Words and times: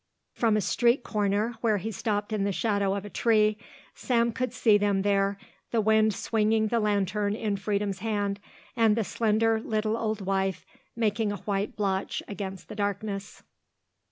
From 0.33 0.57
a 0.57 0.61
street 0.61 1.03
corner, 1.03 1.53
where 1.61 1.77
he 1.77 1.91
stopped 1.91 2.33
in 2.33 2.43
the 2.43 2.51
shadow 2.51 2.95
of 2.95 3.05
a 3.05 3.09
tree, 3.11 3.59
Sam 3.93 4.31
could 4.31 4.51
see 4.51 4.75
them 4.79 5.03
there, 5.03 5.37
the 5.69 5.79
wind 5.79 6.15
swinging 6.15 6.69
the 6.69 6.79
lantern 6.79 7.35
in 7.35 7.55
Freedom's 7.55 7.99
hand 7.99 8.39
and 8.75 8.95
the 8.97 9.03
slender 9.03 9.59
little 9.59 9.95
old 9.95 10.19
wife 10.25 10.65
making 10.95 11.31
a 11.31 11.37
white 11.45 11.75
blotch 11.75 12.23
against 12.27 12.67
the 12.67 12.75
darkness. 12.75 13.43